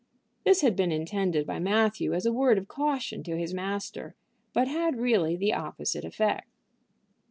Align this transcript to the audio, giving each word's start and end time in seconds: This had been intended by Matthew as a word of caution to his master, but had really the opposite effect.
This 0.43 0.61
had 0.61 0.75
been 0.75 0.91
intended 0.91 1.45
by 1.45 1.59
Matthew 1.59 2.13
as 2.15 2.25
a 2.25 2.33
word 2.33 2.57
of 2.57 2.67
caution 2.67 3.21
to 3.21 3.37
his 3.37 3.53
master, 3.53 4.15
but 4.51 4.67
had 4.67 4.97
really 4.99 5.35
the 5.35 5.53
opposite 5.53 6.03
effect. 6.05 6.47